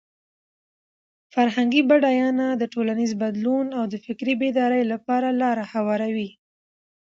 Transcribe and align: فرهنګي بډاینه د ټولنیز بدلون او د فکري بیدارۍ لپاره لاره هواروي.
فرهنګي 1.33 1.81
بډاینه 1.89 2.47
د 2.61 2.63
ټولنیز 2.73 3.11
بدلون 3.21 3.67
او 3.77 3.83
د 3.91 3.95
فکري 4.05 4.33
بیدارۍ 4.41 4.83
لپاره 4.93 5.27
لاره 5.41 5.63
هواروي. 5.73 6.29